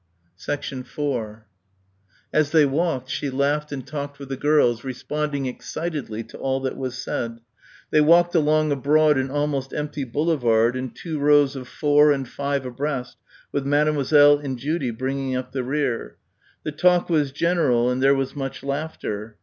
4 0.35 1.45
As 2.33 2.49
they 2.49 2.65
walked 2.65 3.07
she 3.07 3.29
laughed 3.29 3.71
and 3.71 3.85
talked 3.85 4.17
with 4.17 4.29
the 4.29 4.35
girls, 4.35 4.83
responding 4.83 5.45
excitedly 5.45 6.23
to 6.23 6.39
all 6.39 6.59
that 6.61 6.75
was 6.75 6.97
said. 6.97 7.39
They 7.91 8.01
walked 8.01 8.33
along 8.33 8.71
a 8.71 8.75
broad 8.75 9.19
and 9.19 9.29
almost 9.31 9.75
empty 9.75 10.03
boulevard 10.03 10.75
in 10.75 10.89
two 10.89 11.19
rows 11.19 11.55
of 11.55 11.67
four 11.67 12.11
and 12.11 12.27
five 12.27 12.65
abreast, 12.65 13.17
with 13.51 13.63
Mademoiselle 13.67 14.39
and 14.39 14.57
Judy 14.57 14.89
bringing 14.89 15.35
up 15.35 15.51
the 15.51 15.63
rear. 15.63 16.17
The 16.63 16.71
talk 16.71 17.07
was 17.07 17.31
general 17.31 17.87
and 17.91 18.01
there 18.01 18.15
was 18.15 18.35
much 18.35 18.63
laughter. 18.63 19.37